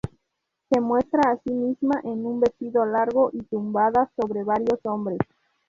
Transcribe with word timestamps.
Se 0.71 0.81
muestra 0.81 1.21
a 1.29 1.37
sí 1.43 1.53
misma 1.53 2.01
con 2.01 2.25
un 2.25 2.39
vestido 2.39 2.83
largo 2.87 3.29
y 3.33 3.43
tumbada 3.43 4.09
sobre 4.17 4.43
varios 4.43 4.79
hombres. 4.85 5.19